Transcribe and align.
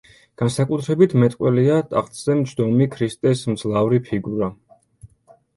განსაკუთრებით 0.41 1.11
მეტყველია 1.23 1.75
ტახტზე 1.91 2.37
მჯდომი 2.39 2.87
ქრისტეს 2.97 3.47
მძლავრი 3.55 4.01
ფიგურა. 4.09 4.53